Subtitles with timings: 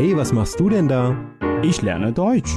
[0.00, 1.14] Hey, was machst du denn da?
[1.62, 2.54] Ich lerne Deutsch.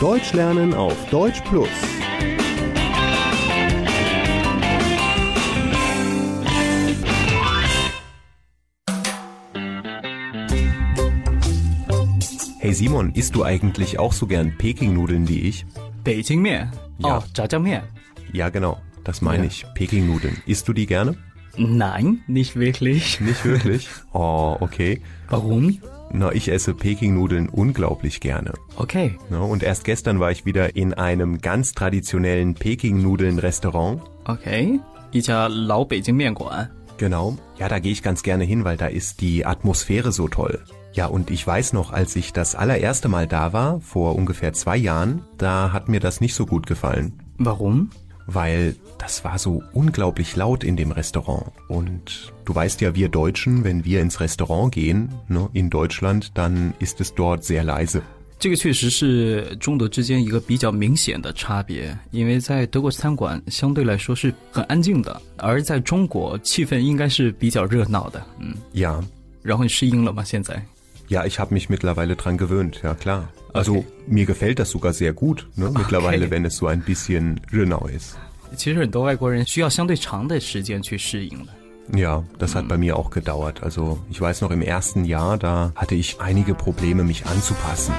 [0.00, 1.68] Deutsch lernen auf Deutsch Plus.
[12.58, 15.66] Hey Simon, isst du eigentlich auch so gern Peking-Nudeln wie ich?
[16.02, 16.72] Beijing-Mian.
[16.96, 17.18] Ja.
[17.18, 17.82] Oh, Jajangmian.
[18.32, 18.80] Ja, genau.
[19.04, 19.50] Das meine ja.
[19.50, 19.66] ich.
[19.74, 20.42] Peking-Nudeln.
[20.46, 21.18] Isst du die gerne?
[21.56, 23.20] Nein, nicht wirklich.
[23.20, 23.88] Nicht wirklich?
[24.12, 25.00] Oh, okay.
[25.28, 25.78] Warum?
[26.12, 28.52] Na, ich esse Peking-Nudeln unglaublich gerne.
[28.76, 29.16] Okay.
[29.28, 34.02] Na, und erst gestern war ich wieder in einem ganz traditionellen Peking-Nudeln-Restaurant.
[34.24, 34.80] Okay.
[35.12, 36.66] Ich Lao Beijing Mianguan.
[36.66, 36.68] Äh.
[36.98, 37.36] Genau.
[37.58, 40.62] Ja, da gehe ich ganz gerne hin, weil da ist die Atmosphäre so toll.
[40.92, 44.78] Ja, und ich weiß noch, als ich das allererste Mal da war, vor ungefähr zwei
[44.78, 47.22] Jahren, da hat mir das nicht so gut gefallen.
[47.36, 47.90] Warum?
[48.27, 51.47] Weil das war so unglaublich laut in dem Restaurant.
[51.67, 56.73] Und du weißt ja, wir Deutschen, wenn wir ins Restaurant gehen, ne, in Deutschland, dann
[56.79, 58.01] ist es dort sehr leise.
[58.39, 68.23] 这个确实是中德之间一个比较明显的差别，因为在德国餐馆相对来说是很安静的，而在中国气氛应该是比较热闹的。
[68.39, 69.03] 嗯， Ja,
[69.43, 70.23] 然后你适应了吗？
[70.23, 70.63] 现在？
[71.08, 73.28] ja, ich habe mich mittlerweile dran gewöhnt, ja klar.
[73.52, 73.86] Also okay.
[74.06, 75.70] mir gefällt das sogar sehr gut, ne?
[75.70, 78.18] mittlerweile, wenn es so ein bisschen genau ist.
[81.94, 83.62] Ja, das hat bei mir auch gedauert.
[83.62, 87.94] Also ich weiß noch, im ersten Jahr, da hatte ich einige Probleme, mich anzupassen.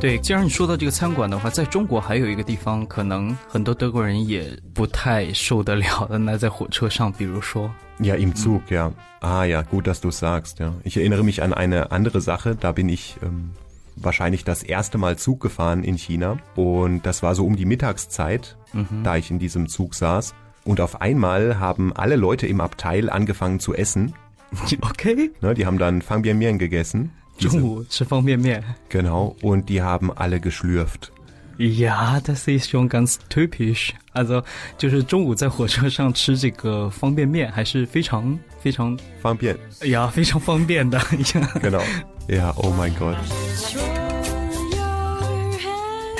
[0.00, 6.18] 对，既然你说到这个餐馆的话，在中国还有一个地方，可能很多德国人也不太受得了的。
[6.18, 7.70] 那在火车上，比如说，
[8.00, 8.92] Ja, im Zug, ja.
[9.22, 10.74] Ah ja, gut, dass du sagst, ja.
[10.82, 13.52] Ich erinnere mich an eine andere Sache, da bin ich ähm,
[13.96, 18.58] wahrscheinlich das erste Mal Zug gefahren in China und das war so um die Mittagszeit,
[19.04, 20.34] da ich in diesem Zug saß.
[20.64, 24.12] Und auf einmal haben alle Leute im Abteil angefangen zu essen.
[24.82, 27.10] OK， Ne, die haben dann Fang Bian Mian gegessen.
[27.38, 28.62] 中午吃方便面。
[28.88, 31.10] Genau, und die haben alle geschlürft.
[31.56, 34.42] Ja, das ist schon ganz typisch。also
[34.76, 40.98] 就是中午在火车上吃这个方便面，还是非常非常 Fang Bian, 呀非常方便的。
[40.98, 41.80] genau.
[42.26, 43.16] Ja, oh mein Gott.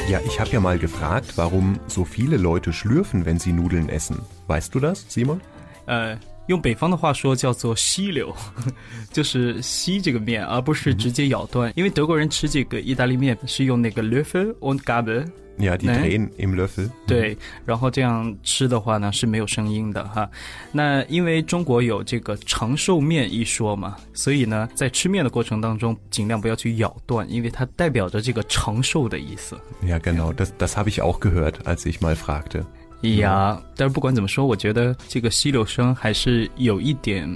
[0.09, 4.21] Ja, ich habe ja mal gefragt, warum so viele Leute schlürfen, wenn sie Nudeln essen.
[4.49, 5.41] Weißt du das, Simon?
[5.87, 6.17] 呃，
[6.50, 8.36] 用北方的话说叫做吸流，
[9.14, 11.72] 就是吸这个面，而不是直接咬断。
[11.76, 16.90] 因为德国人吃这个意大利面是用那个 Löffel und Gabel，Ja, die drehen im Löffel.
[17.06, 17.38] 对，
[17.68, 20.28] 然后这样吃的话呢是没有声音的哈。
[20.72, 29.56] 那因为中国有这个长寿面一说嘛，所以呢，在吃面的过程当中，尽量不要去咬断，因为它代表着这个长寿的意思。
[29.86, 30.34] Ja, genau.
[30.34, 32.66] Das, das habe ich auch gehört, als ich mal fragte.
[33.03, 37.29] 呀，但是不管怎么说，我觉得这个吸溜声还是有一点，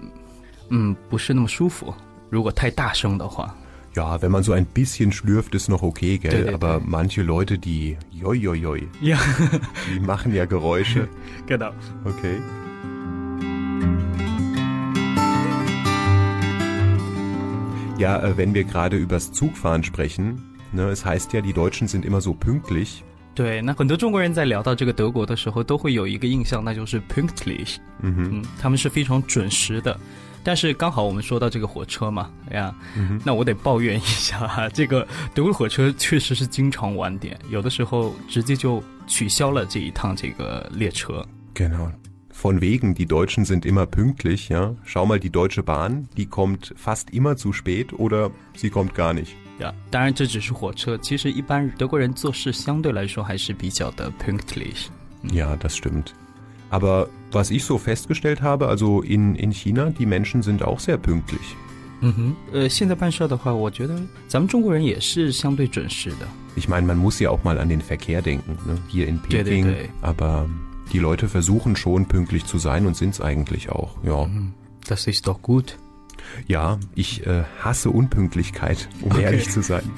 [0.70, 1.94] 嗯，不是那么舒服。
[2.30, 3.54] 如果太大声的话，
[3.94, 6.30] Ja, wenn man so ein bisschen schlürft, ist noch okay, gell?
[6.30, 6.84] Nee, nee, Aber nee.
[6.86, 9.19] manche Leute, die, joi, joi, joi, 呀，
[9.88, 11.08] die machen ja Geräusche.
[11.48, 11.72] 看到。
[12.04, 12.38] Okay.
[17.98, 22.04] Ja, äh, wenn wir gerade übers Zugfahren sprechen, ne, es heißt ja, die Deutschen sind
[22.04, 23.02] immer so pünktlich.
[23.35, 28.13] 对，那很多中国人在聊到这个德国的时候，都会有一个印象，那就是 pünktlich，Mhm.
[28.31, 29.99] 嗯，他们是非常准时的。
[30.44, 32.75] 但是刚好我们说到这个火车嘛，哎呀，
[33.23, 41.25] 那我得抱怨一下哈，这个德国火车确实是经常晚点，有的时候直接就取消了这一趟这个列车。
[41.55, 41.91] Genau.
[42.35, 44.75] Von wegen, die Deutschen sind immer pünktlich, ja.
[44.83, 49.13] Schau mal, die Deutsche Bahn, die kommt fast immer zu spät oder sie kommt gar
[49.13, 49.35] nicht.
[49.58, 54.86] 呀，当然这只是火车，其实一般德国人做事相对来说还是比较的 pünktlich。
[55.32, 56.12] Ja, das stimmt.
[56.70, 60.96] Aber was ich so festgestellt habe, also in, in China, die Menschen sind auch sehr
[60.96, 61.56] pünktlich.
[62.00, 66.28] 嗯哼，呃，现在办事的话，我觉得咱们中国人也是相对准时的。
[66.54, 68.78] Ich meine, man muss ja auch mal an den Verkehr denken, ne?
[68.88, 69.66] hier in Ja, Peking.
[69.66, 69.88] ja, ja.
[70.02, 70.46] Aber
[70.92, 73.96] die Leute versuchen schon pünktlich zu sein und sind es eigentlich auch.
[74.05, 74.28] Ja,
[74.87, 75.76] Das ist doch gut。
[76.46, 79.22] ja ich äh, hasse Unpünktlichkeit, um Okay.
[79.22, 79.82] ehrlich zu sein.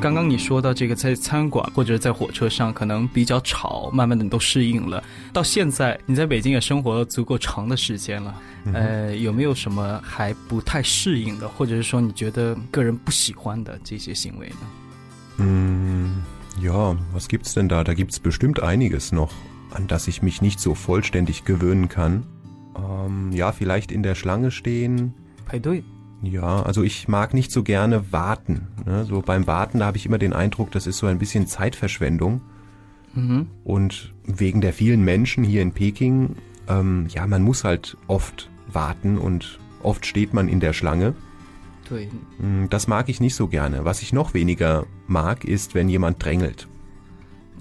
[0.00, 5.02] 刚刚你说到这个，在餐馆或者在火车上可能比较吵，慢慢的你都适应了。
[5.32, 8.40] 到现在你在北京也生活了足够长的时间了，
[8.72, 15.44] 呃，有没有什么还不太适应的，或者是说你觉得个人不喜欢的这些行为呢？
[15.44, 16.22] Mm,
[16.60, 17.82] ja, was gibt's denn da?
[17.82, 19.30] Da gibt's bestimmt einiges noch,
[19.73, 22.25] an das ich mich nicht so vollständig gewöhnen kann.
[22.77, 25.13] Ähm, ja, vielleicht in der Schlange stehen.
[26.21, 28.67] Ja, also ich mag nicht so gerne warten.
[28.85, 29.05] Ne?
[29.05, 32.41] So beim Warten, da habe ich immer den Eindruck, das ist so ein bisschen Zeitverschwendung.
[33.13, 33.47] Mhm.
[33.63, 36.35] Und wegen der vielen Menschen hier in Peking,
[36.67, 41.13] ähm, ja, man muss halt oft warten und oft steht man in der Schlange.
[42.39, 43.83] Hm, das mag ich nicht so gerne.
[43.83, 46.67] Was ich noch weniger mag, ist, wenn jemand drängelt.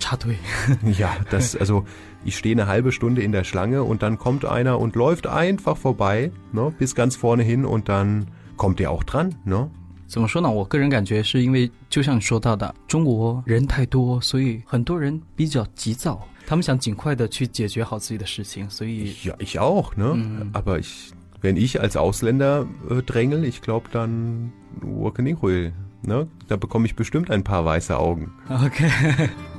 [0.01, 0.36] 插队。
[0.98, 1.84] Ja, das, also
[2.24, 5.78] ich stehe eine halbe Stunde in der Schlange und dann kommt einer und läuft einfach
[5.78, 9.69] vorbei, ne, bis ganz vorne hin und dann kommt der auch dran, ne?
[10.07, 10.50] 怎么说呢？
[10.50, 20.50] 我个人感觉是因为，就像你说到的，中国人太多，所以很多人比较急躁，他们想尽快的去解决好自己的事情，所以 Ja, ich auch, ne?
[20.54, 21.12] Aber ich,
[21.42, 25.74] wenn ich als Ausländer äh, drängel, ich glaube dann, Wakanihui,
[26.04, 26.28] ne?
[26.48, 28.31] Da bekomme ich bestimmt ein paar weiße Augen.
[28.50, 28.89] OK。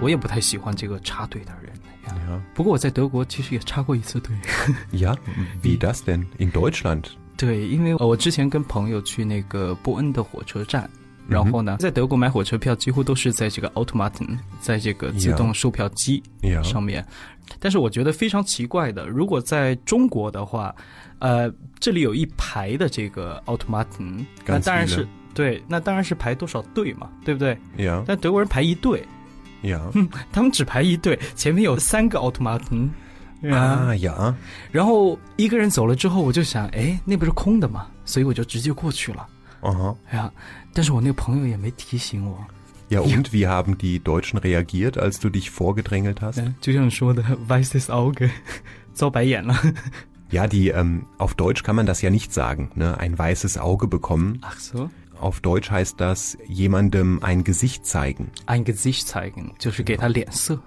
[0.00, 1.72] 我也不太喜欢这个插队的人。
[2.06, 2.40] Ja.
[2.54, 4.34] 不过我在德国其实也插过一次队。
[4.92, 5.16] Ja,
[5.62, 6.24] wie das denn?
[6.38, 7.04] In Deutschland?
[7.36, 10.88] 对，因为呃我之前跟朋友去那个波恩的火车站，
[11.28, 16.22] 然后呢，在德国买火车票几乎都是在这个 automaton，在这个自动售票机.
[16.62, 17.04] 上面。
[17.58, 20.74] 但是我觉得非常奇怪的，如果在中国的话，
[21.18, 27.58] 呃，这里有一排的这个 automaton，那当然是对，那当然是排多少队嘛，对不对
[28.06, 29.04] 但德国人排一队，
[29.63, 29.79] ja.
[30.31, 32.89] 他们只排一队，前面有三个 automaton。
[33.43, 34.33] Ah, ja.
[34.71, 37.87] 然后一个人走了之后，我就想，哎，那不是空的吗？
[38.05, 39.27] 所以我就直接过去了。
[39.61, 39.95] Aha.
[40.09, 40.31] 哎呀，
[40.73, 42.37] 但是我那个朋友也没提醒我，
[42.91, 46.41] Ja, und wie haben die Deutschen reagiert, als du dich vorgedrängelt hast?
[46.41, 48.29] 嗯，就像你说的，weißes Auge，
[48.93, 49.55] 遭白眼了。
[50.29, 52.97] Ja, die, ähm, auf Deutsch kann man das ja nicht sagen, ne?
[52.99, 54.39] Ein weißes Auge bekommen.
[54.41, 54.89] Ach so，
[55.19, 58.31] Auf Deutsch heißt das jemandem ein Gesicht zeigen.
[58.47, 60.59] ein Gesicht zeigen，就是给他脸色。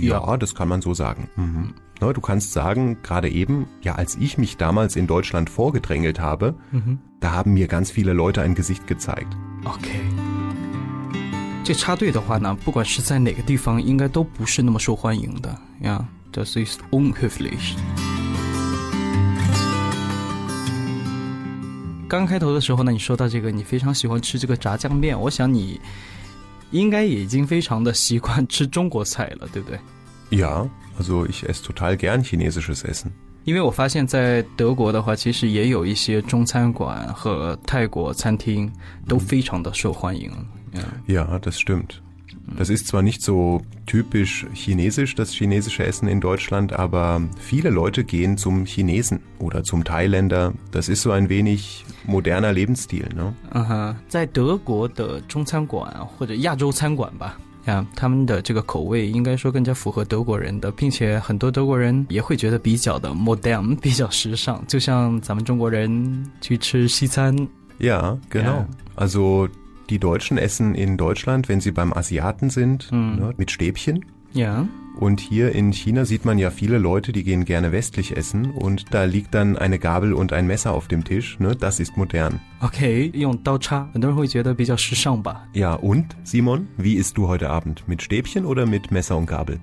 [0.00, 1.28] Ja, das kann man so sagen.
[1.36, 1.74] Mhm.
[2.00, 6.54] Ne, du kannst sagen, gerade eben, ja, als ich mich damals in Deutschland vorgedrängelt habe,
[7.20, 9.36] da haben mir ganz viele Leute ein Gesicht gezeigt.
[9.64, 9.88] OK，
[11.64, 16.04] 这插队的话呢，不管是在哪个地方，应该都不是那么受欢迎的呀。
[16.32, 17.76] Das ist unhöflich。
[22.07, 25.79] 刚开头的时候呢，你说到这个，你非常喜欢吃这个炸酱面，我想你
[26.71, 29.77] 应该也已经非常的习惯吃中国菜了，对不对
[30.31, 33.11] ？Ja, also ich esse total gern chinesisches Essen.
[33.43, 38.71] 因为我发现，在德国的话，其实也有一些中餐馆和泰国餐厅
[39.05, 40.31] 都非常的受欢迎。
[40.73, 41.97] 嗯 Ja, das stimmt.
[42.56, 48.04] Das ist zwar nicht so typisch chinesisch, das chinesische Essen in Deutschland, aber viele Leute
[48.04, 50.52] gehen zum Chinesen oder zum Thailänder.
[50.70, 53.32] Das ist so ein wenig moderner Lebensstil, ne?
[53.52, 67.34] 嗯哼，在德国的中餐馆或者亚洲餐馆吧，呀，他们的这个口味应该说更加符合德国人的，并且很多德国人也会觉得比较的 modern，比较时尚，就像咱们中国人去吃西餐。
[67.78, 68.44] Ja, genau.
[68.44, 68.66] Ja.
[68.96, 69.48] Also
[69.90, 74.04] die Deutschen essen in Deutschland, wenn sie beim Asiaten sind, ne, mit Stäbchen.
[74.34, 74.66] 呀，
[74.98, 78.92] Und hier in China sieht man ja viele Leute, die gehen gerne westlich essen und
[78.92, 81.38] da liegt dann eine Gabel und ein Messer auf dem Tisch.
[81.38, 81.56] Ne?
[81.56, 82.40] Das ist modern.
[82.60, 85.48] OK，用刀叉，很多人会觉得比较时尚吧。
[85.54, 87.86] Ja, und Simon, wie isst du heute Abend?
[87.86, 89.58] Mit Stäbchen oder mit Messer und Gabel?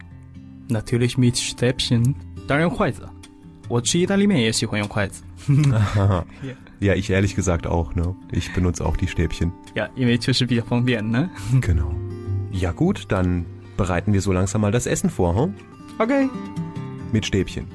[0.67, 2.15] Natürlich mit Stäbchen，
[2.47, 3.07] 当然用筷子。
[3.67, 5.21] 我吃意大利面也喜欢用筷子。
[6.79, 7.93] Ja, ich ehrlich gesagt auch.
[7.93, 8.15] Ne?
[8.31, 9.51] Ich benutze auch die Stäbchen.
[9.75, 11.29] 呀，因为确实比较方便呢。
[11.61, 11.93] Genau.
[12.51, 13.45] Ja gut, dann
[13.77, 15.35] bereiten wir so langsam mal das Essen vor.
[15.35, 15.53] Hm?
[15.99, 16.29] OK，
[17.11, 17.65] Mit Stäbchen.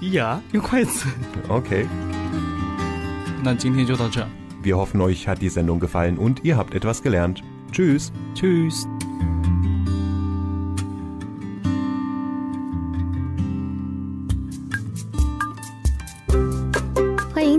[0.00, 1.06] 呀，用筷子。
[1.48, 1.86] Okay.
[3.42, 4.26] 那今天就到这
[4.62, 7.42] Wir hoffen, euch hat die Sendung gefallen und ihr habt etwas gelernt.
[7.70, 8.12] Tschüss.
[8.34, 8.88] ，Tschüss。